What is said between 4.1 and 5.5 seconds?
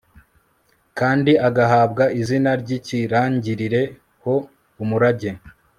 ho umurage